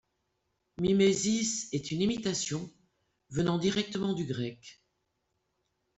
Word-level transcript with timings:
Mimesis 0.79 1.69
est 1.73 1.91
une 1.91 2.01
imitation, 2.01 2.71
venant 3.29 3.59
directement 3.59 4.13
du 4.13 4.25
grec. 4.25 4.81